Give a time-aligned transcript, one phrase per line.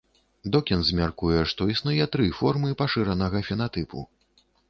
[0.53, 3.99] Докінз мяркуе, што існуе тры формы пашыранага фенатыпу.